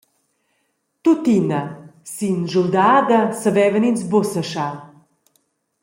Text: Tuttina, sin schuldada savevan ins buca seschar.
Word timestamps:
Tuttina, 1.03 1.61
sin 2.13 2.37
schuldada 2.49 3.19
savevan 3.41 3.87
ins 3.89 4.03
buca 4.11 4.29
seschar. 4.33 4.75